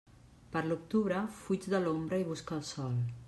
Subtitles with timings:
[0.55, 2.99] Per l'octubre fuig de l'ombra i busca el sol.